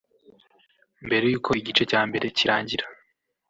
[1.05, 2.85] Mbere y’uko igice cya mbere kirangira